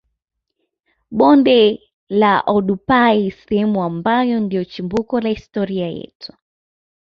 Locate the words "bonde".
1.17-1.79